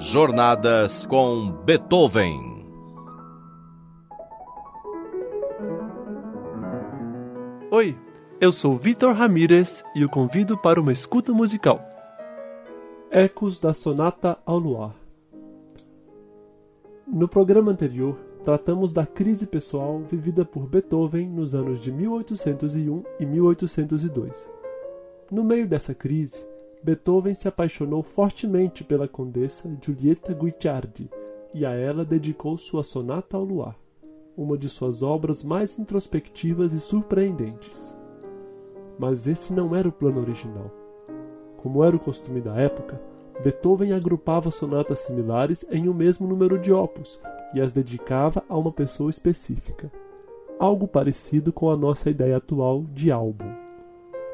[0.00, 2.64] Jornadas com Beethoven.
[7.68, 7.98] Oi,
[8.40, 11.80] eu sou Vitor Ramírez e o convido para uma escuta musical.
[13.10, 14.94] Ecos da Sonata ao Luar.
[17.04, 23.26] No programa anterior, tratamos da crise pessoal vivida por Beethoven nos anos de 1801 e
[23.26, 24.48] 1802.
[25.28, 26.46] No meio dessa crise,
[26.82, 31.10] Beethoven se apaixonou fortemente pela condessa Giulietta Guicciardi
[31.52, 33.76] e a ela dedicou sua Sonata ao Luar,
[34.36, 37.96] uma de suas obras mais introspectivas e surpreendentes.
[38.98, 40.70] Mas esse não era o plano original.
[41.56, 43.00] Como era o costume da época,
[43.42, 47.20] Beethoven agrupava sonatas similares em um mesmo número de opus
[47.54, 49.90] e as dedicava a uma pessoa específica.
[50.58, 53.67] Algo parecido com a nossa ideia atual de álbum.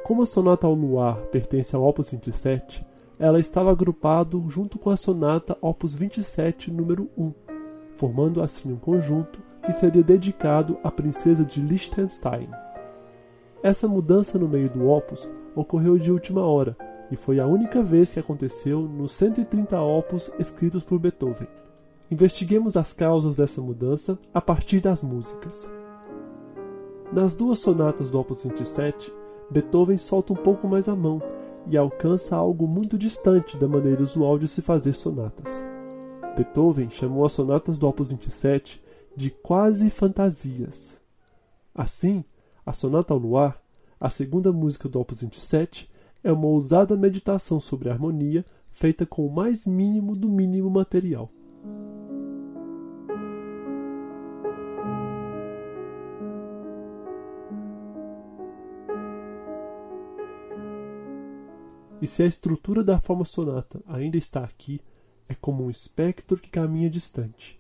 [0.05, 2.87] Como a Sonata ao Luar pertence ao Opus 27,
[3.19, 7.33] ela estava agrupado junto com a Sonata Opus 27 número 1,
[7.97, 12.51] formando assim um conjunto que seria dedicado à princesa de Liechtenstein.
[13.63, 16.77] Essa mudança no meio do opus ocorreu de última hora
[17.11, 21.49] e foi a única vez que aconteceu nos 130 opus escritos por Beethoven.
[22.11, 25.73] Investiguemos as causas dessa mudança a partir das músicas.
[27.11, 29.11] Nas duas sonatas do opus 27,
[29.51, 31.23] Beethoven solta um pouco mais a mão
[31.67, 35.65] e alcança algo muito distante da maneira usual de se fazer sonatas.
[36.37, 38.83] Beethoven chamou as sonatas do Opus 27
[39.17, 41.01] de quase fantasias.
[41.75, 42.25] Assim,
[42.67, 43.61] a Sonata ao Luar,
[44.01, 45.89] a segunda música do Opus 27,
[46.23, 51.31] é uma ousada meditação sobre a harmonia feita com o mais mínimo do mínimo material.
[62.05, 64.79] E se a estrutura da forma sonata ainda está aqui,
[65.27, 67.59] é como um espectro que caminha distante,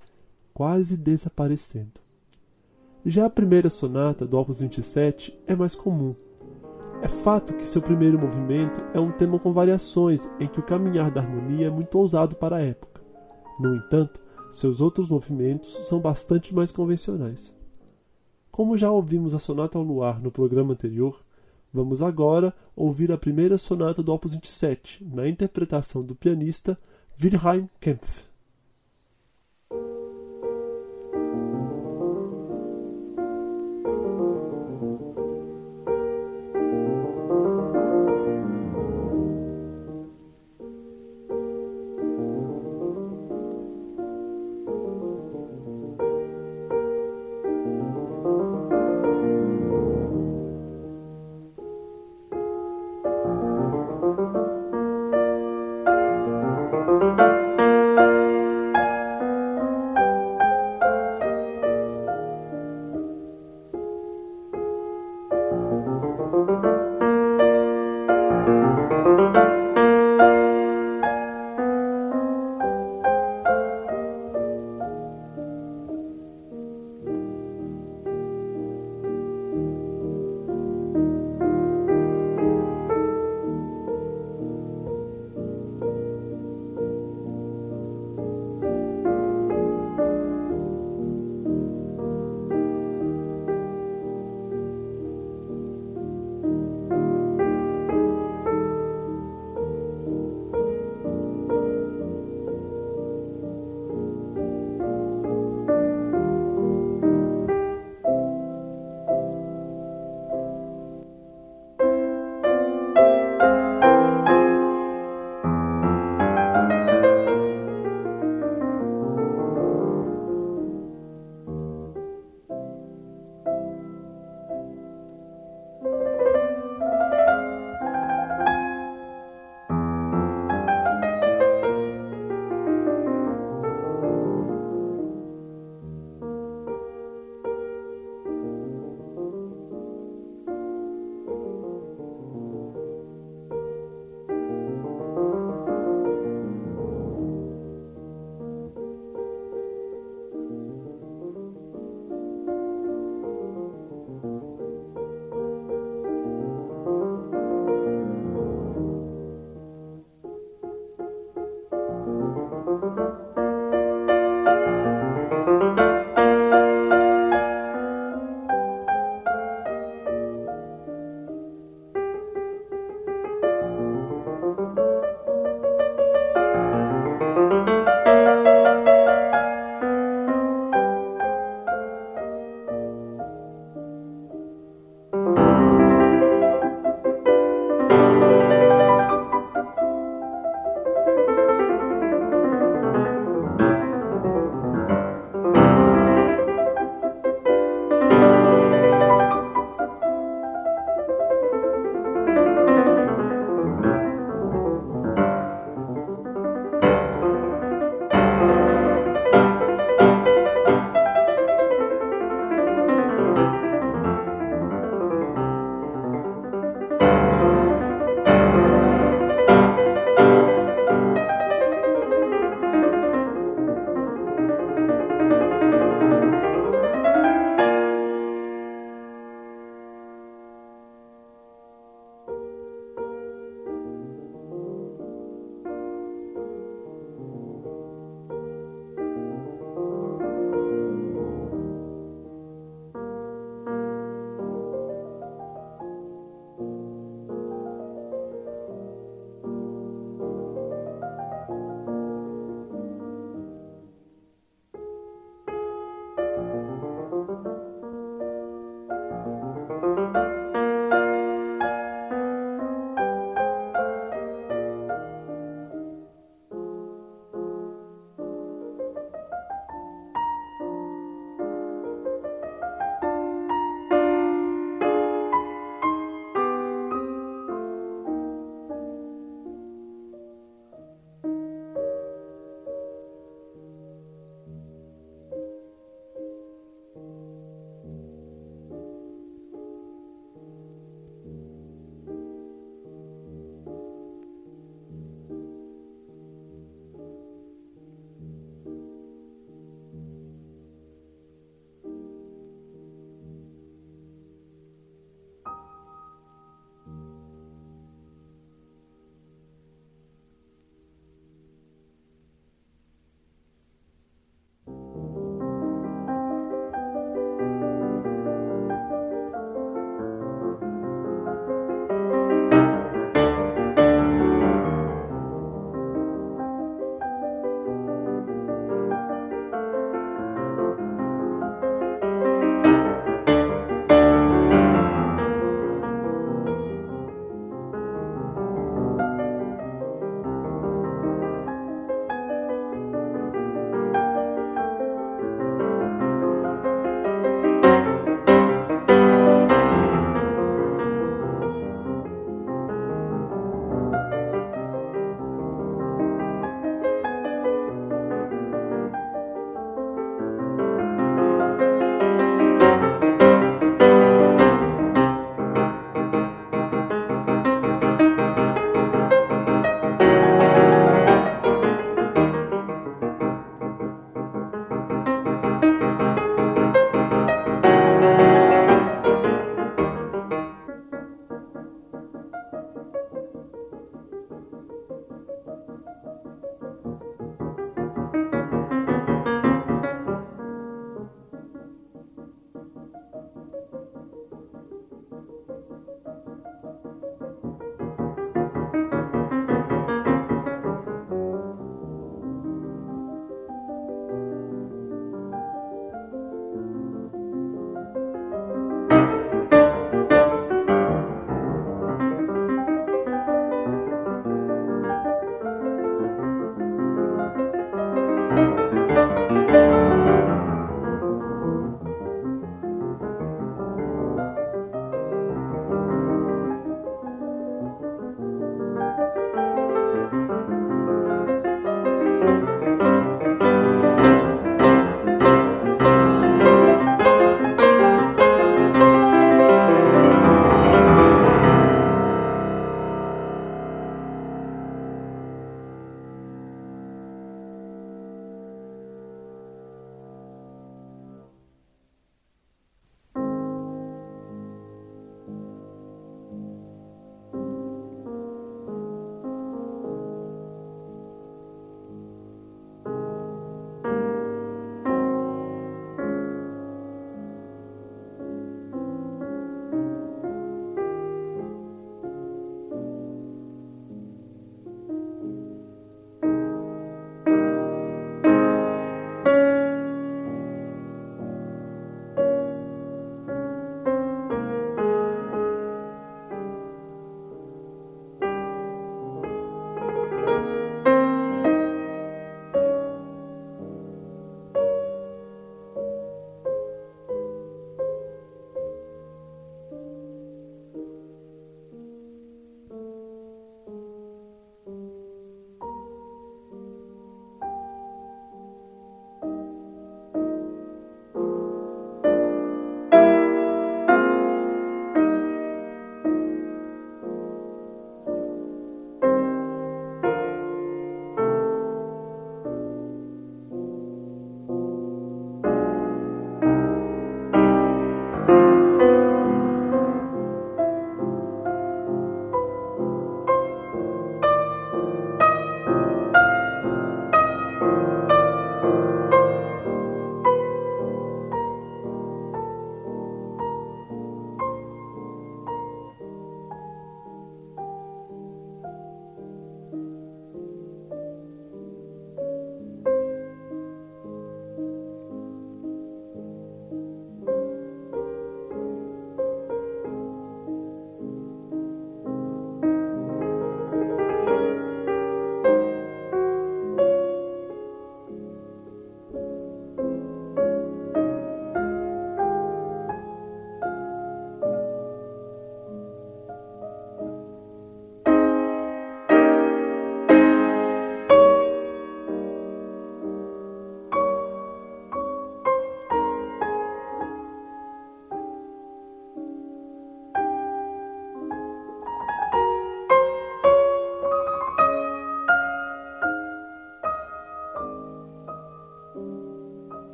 [0.52, 1.98] quase desaparecendo.
[3.06, 6.14] Já a primeira sonata do Opus 27 é mais comum.
[7.00, 11.10] É fato que seu primeiro movimento é um tema com variações em que o caminhar
[11.10, 13.00] da harmonia é muito ousado para a época.
[13.58, 14.20] No entanto,
[14.52, 17.56] seus outros movimentos são bastante mais convencionais.
[18.50, 21.23] Como já ouvimos a Sonata ao Luar no programa anterior,
[21.74, 26.78] Vamos agora ouvir a primeira sonata do Opus 27, na interpretação do pianista
[27.20, 28.33] Wilhelm Kempf.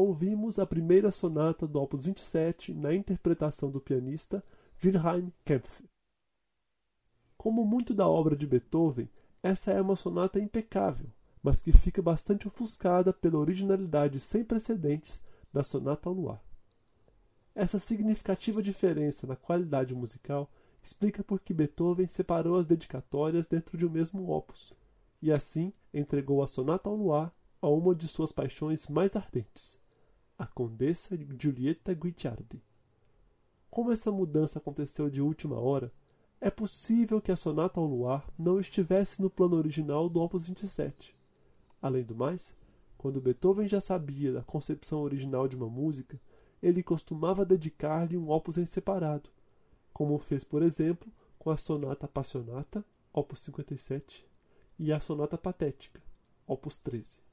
[0.00, 4.42] Ouvimos a primeira sonata do Opus 27 na interpretação do pianista
[4.82, 5.84] Wilhelm Kempff.
[7.36, 9.08] Como muito da obra de Beethoven,
[9.42, 11.08] essa é uma sonata impecável,
[11.42, 15.20] mas que fica bastante ofuscada pela originalidade sem precedentes
[15.52, 16.42] da sonata ao luar.
[17.54, 20.50] Essa significativa diferença na qualidade musical
[20.82, 24.72] explica por que Beethoven separou as dedicatórias dentro de um mesmo opus,
[25.20, 29.79] e assim entregou a sonata ao luar a uma de suas paixões mais ardentes,
[30.40, 32.62] a condessa Giulietta Guicciardi.
[33.70, 35.92] Como essa mudança aconteceu de última hora,
[36.40, 41.14] é possível que a sonata ao luar não estivesse no plano original do Opus 27.
[41.82, 42.56] Além do mais,
[42.96, 46.18] quando Beethoven já sabia da concepção original de uma música,
[46.62, 49.28] ele costumava dedicar-lhe um opus em separado,
[49.92, 54.26] como fez, por exemplo, com a sonata Passionata, opus 57,
[54.78, 56.00] e a sonata Patética,
[56.46, 57.29] opus 13.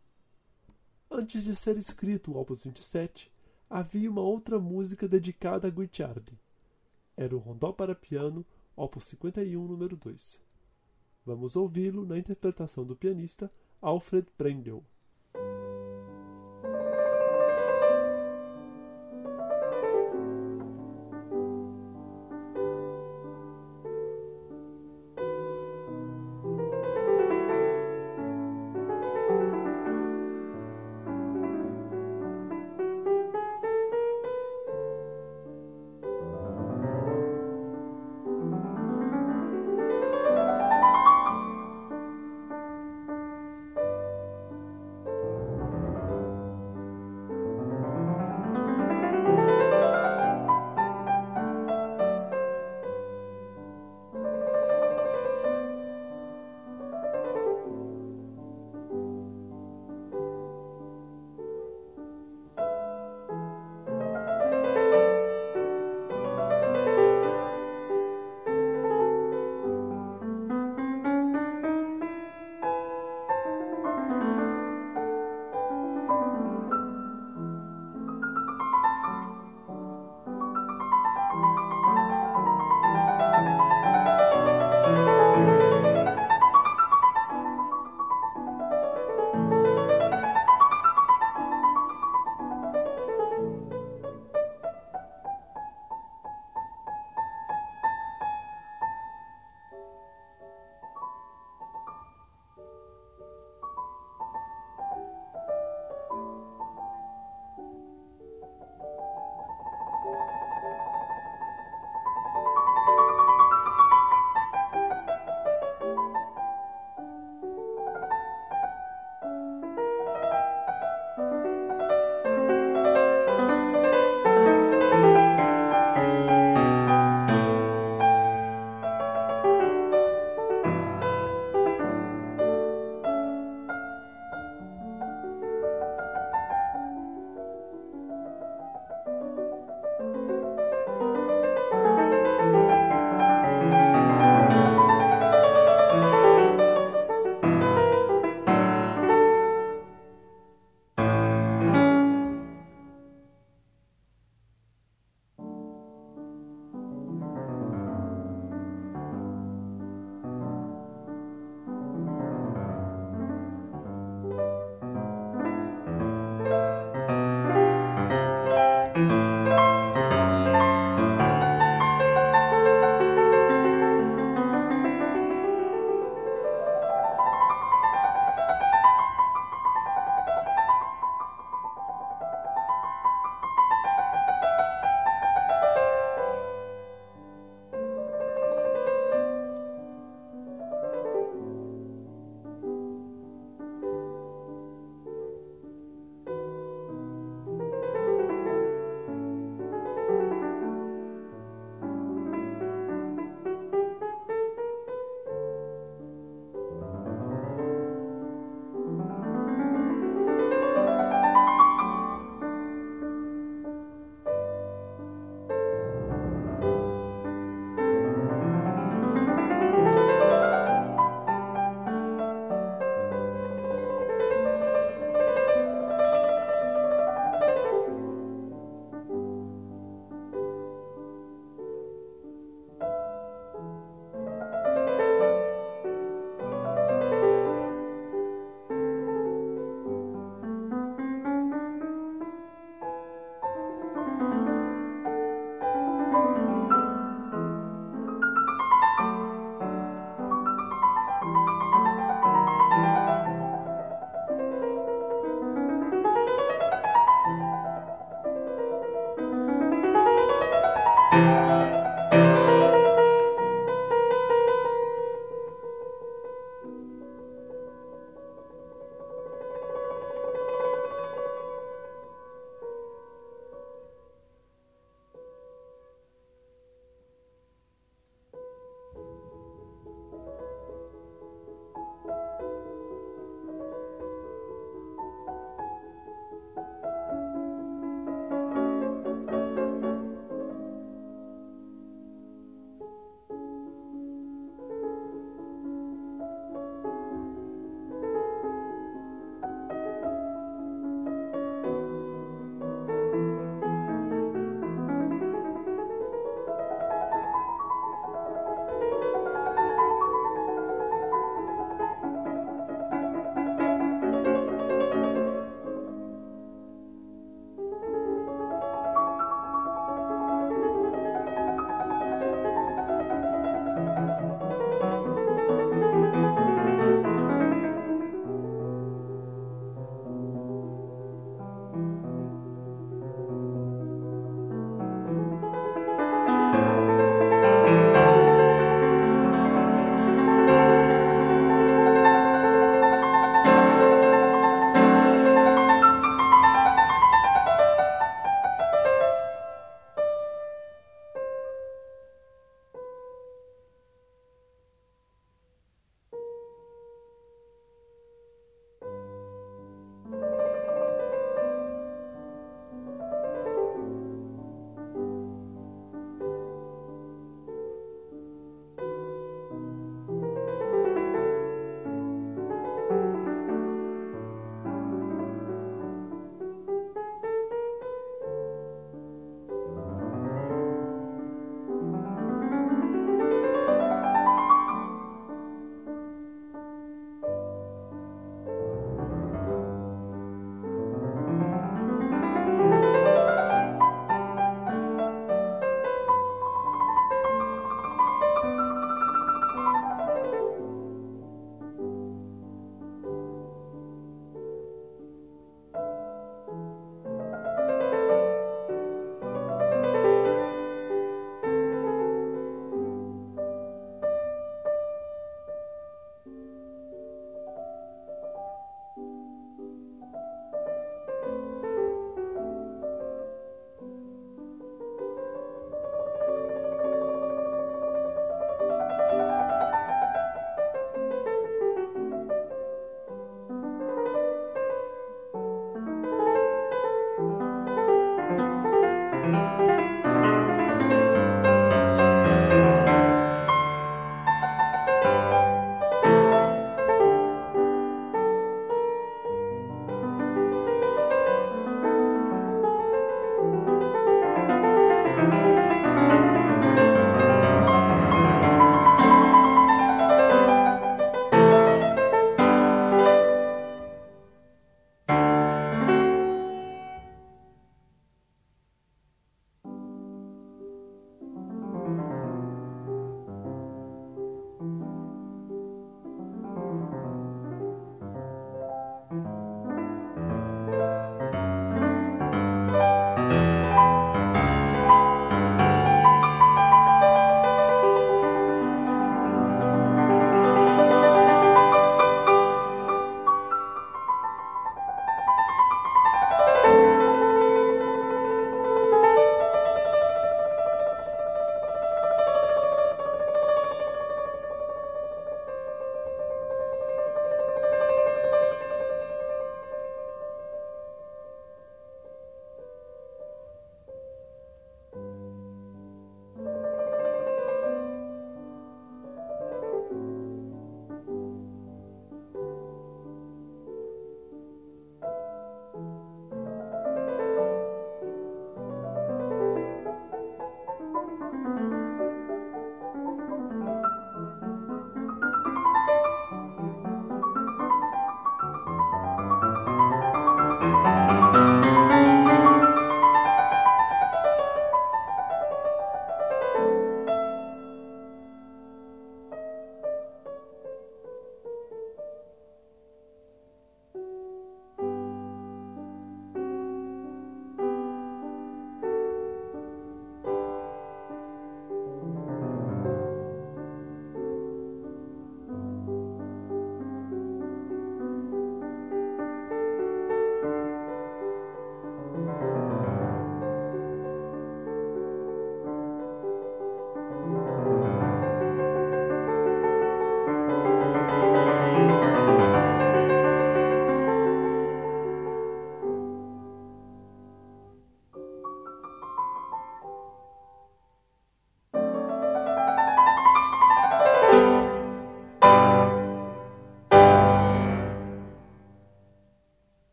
[1.10, 3.32] Antes de ser escrito o opus 27,
[3.70, 6.38] havia uma outra música dedicada a Guicciardi.
[7.16, 10.40] Era o Rondó para piano, opus 51, número 2.
[11.26, 13.50] Vamos ouvi-lo na interpretação do pianista
[13.82, 14.84] Alfred Brendel.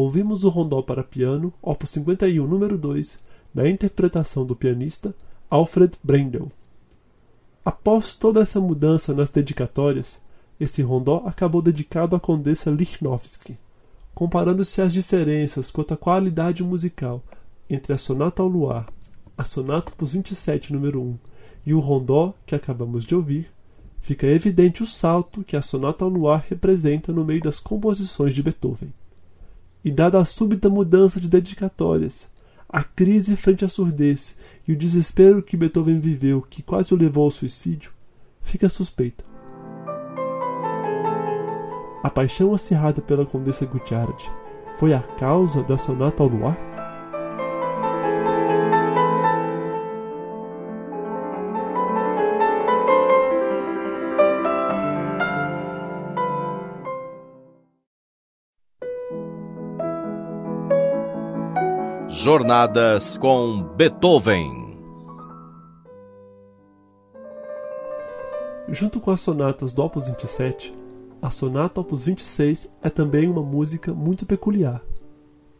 [0.00, 3.18] Ouvimos o rondó para piano, opus 51, número 2,
[3.54, 5.14] na interpretação do pianista
[5.50, 6.50] Alfred Brendel.
[7.62, 10.20] Após toda essa mudança nas dedicatórias,
[10.58, 13.58] esse rondó acabou dedicado à Condessa Lichnowsky,
[14.14, 17.22] comparando-se as diferenças quanto à qualidade musical
[17.68, 18.86] entre a Sonata ao Luar,
[19.36, 21.18] a Sonata Opus 27, número 1,
[21.66, 23.50] e o rondó que acabamos de ouvir,
[23.98, 28.42] fica evidente o salto que a Sonata ao Luar representa no meio das composições de
[28.42, 28.92] Beethoven.
[29.84, 32.28] E dada a súbita mudança de dedicatórias,
[32.68, 37.24] a crise frente à surdez e o desespero que Beethoven viveu, que quase o levou
[37.24, 37.92] ao suicídio,
[38.42, 39.24] fica suspeita.
[42.02, 44.30] A paixão acirrada pela Condessa Gutiardi
[44.78, 46.69] foi a causa da sonata ao luar?
[62.22, 64.76] Jornadas com Beethoven.
[68.68, 70.74] Junto com as sonatas do Opus 27,
[71.22, 74.82] a Sonata Opus 26 é também uma música muito peculiar.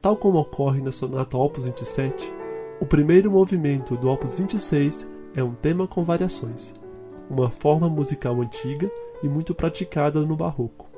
[0.03, 2.31] Tal como ocorre na Sonata Opus 27,
[2.79, 6.75] o primeiro movimento do Opus 26 é um tema com variações,
[7.31, 8.91] uma forma musical antiga
[9.23, 10.91] e muito praticada no Barroco.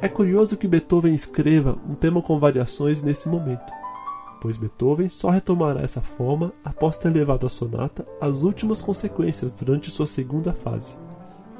[0.00, 3.79] É curioso que Beethoven escreva um tema com variações nesse momento
[4.40, 9.90] pois Beethoven só retomará essa forma após ter levado a sonata às últimas consequências durante
[9.90, 10.96] sua segunda fase,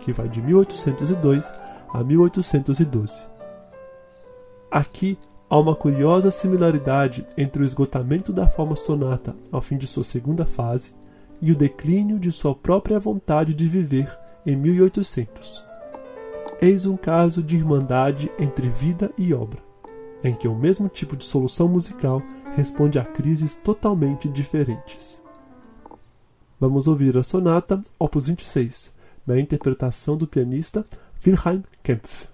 [0.01, 1.53] que vai de 1802
[1.93, 3.13] a 1812.
[4.71, 10.05] Aqui há uma curiosa similaridade entre o esgotamento da forma sonata ao fim de sua
[10.05, 10.95] segunda fase
[11.43, 14.17] e o declínio de sua própria vontade de viver
[14.47, 15.65] em 1800.
[16.63, 19.59] Eis um caso de irmandade entre vida e obra,
[20.23, 22.23] em que o mesmo tipo de solução musical
[22.57, 25.23] responde a crises totalmente diferentes.
[26.59, 28.93] Vamos ouvir a sonata Opus 26,
[29.27, 30.85] na interpretação do pianista
[31.25, 32.29] Wilhelm Kempf.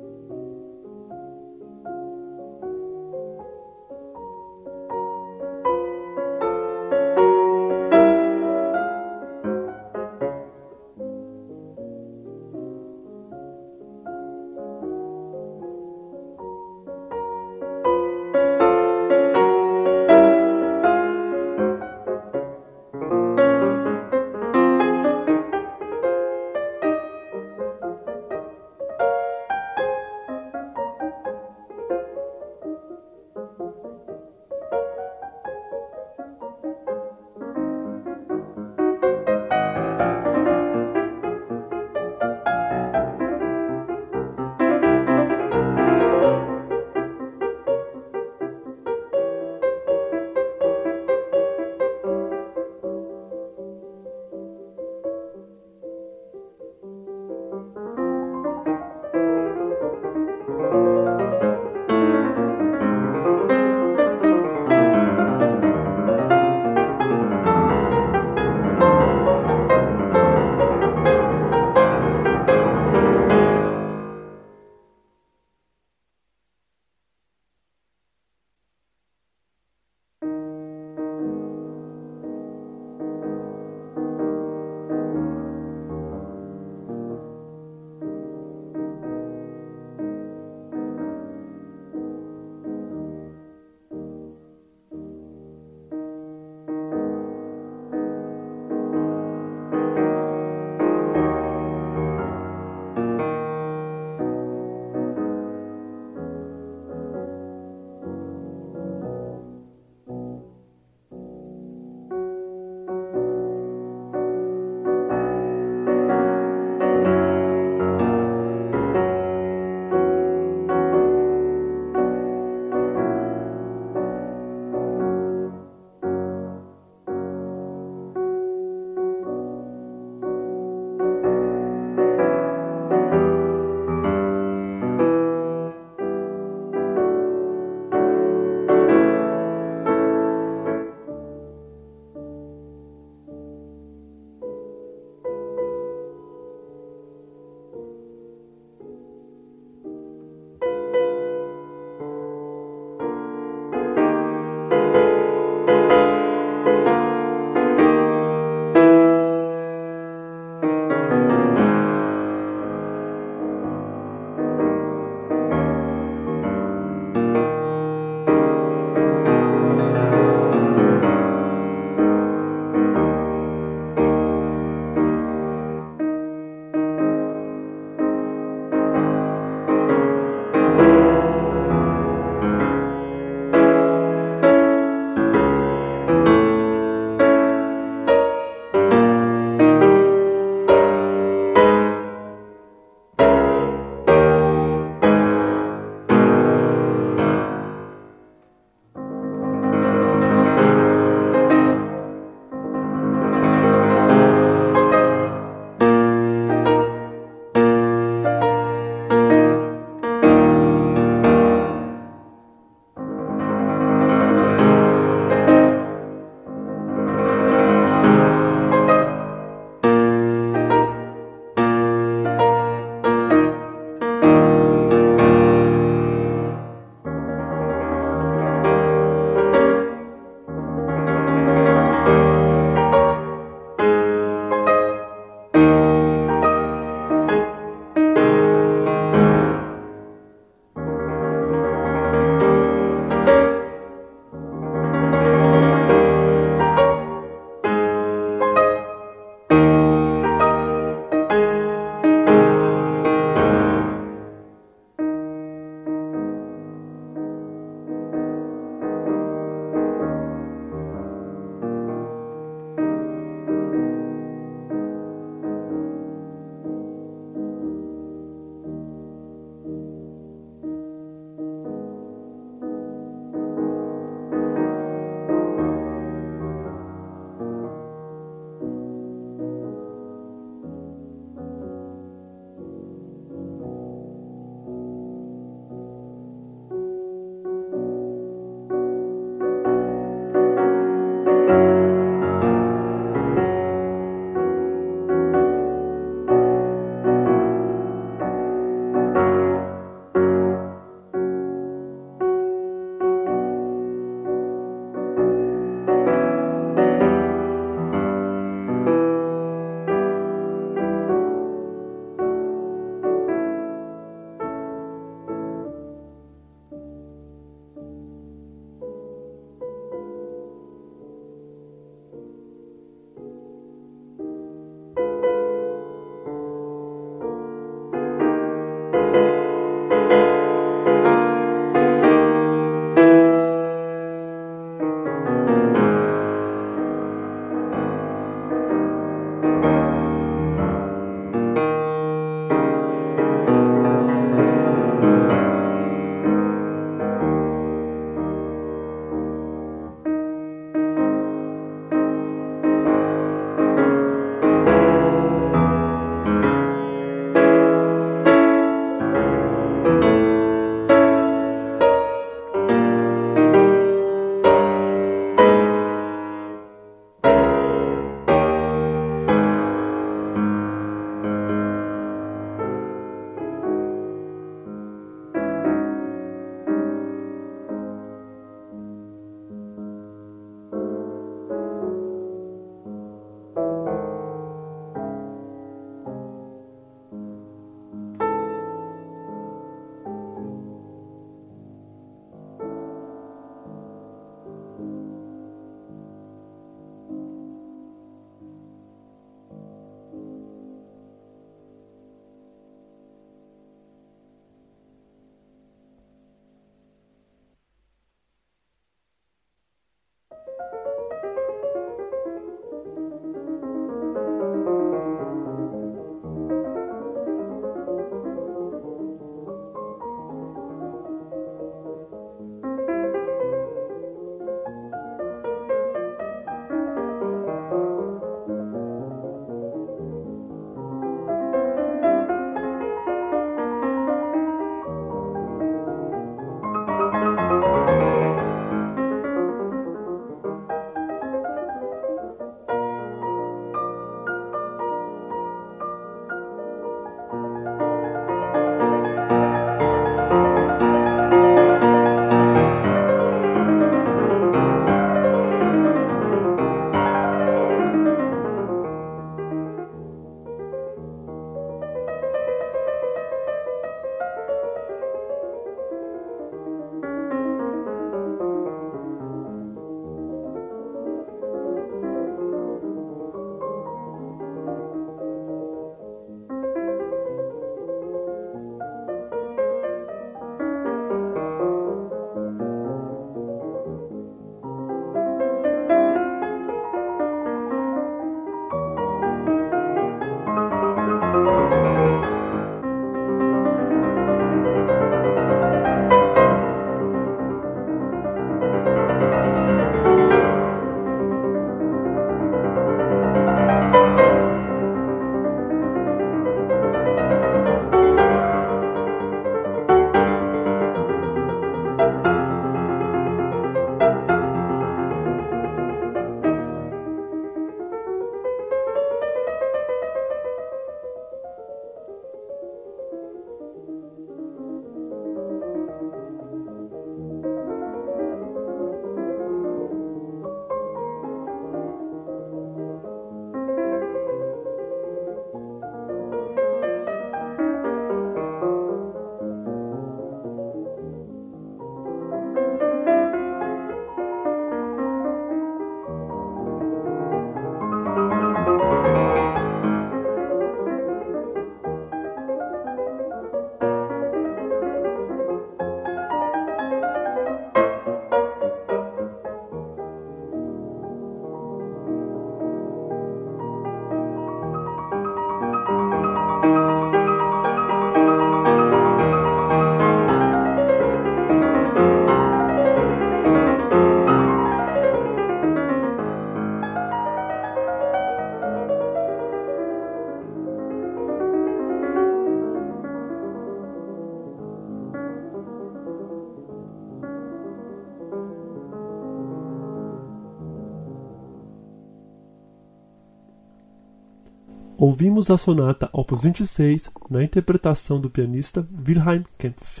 [594.98, 600.00] Ouvimos a sonata Opus 26 na interpretação do pianista Wilhelm Kempff.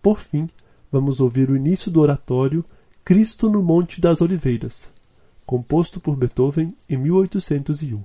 [0.00, 0.48] Por fim,
[0.90, 2.64] vamos ouvir o início do oratório
[3.04, 4.90] Cristo no Monte das Oliveiras,
[5.44, 8.02] composto por Beethoven em 1801.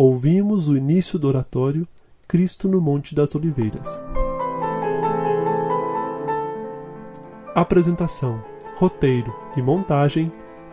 [0.00, 1.84] Ouvimos o início do oratório
[2.28, 3.88] Cristo no Monte das Oliveiras.
[7.52, 8.40] Apresentação,
[8.76, 10.30] roteiro e montagem: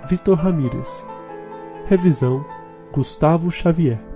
[0.08, 1.08] Vitor Ramírez.
[1.88, 2.46] Revisão:
[2.94, 4.15] Gustavo Xavier.